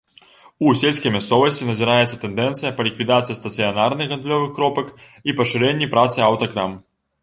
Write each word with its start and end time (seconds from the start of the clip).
У 0.69 0.71
сельскай 0.79 1.11
мясцовасці 1.15 1.67
назіраецца 1.71 2.19
тэндэнцыя 2.25 2.73
па 2.81 2.87
ліквідацыі 2.89 3.39
стацыянарных 3.43 4.13
гандлёвых 4.15 4.51
кропак 4.59 4.95
і 5.31 5.39
пашырэнні 5.41 5.95
працы 5.97 6.31
аўтакрам. 6.35 6.81